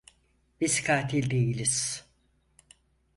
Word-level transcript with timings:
Biz 0.61 0.81
katil 0.83 1.29
değiliz. 1.29 2.05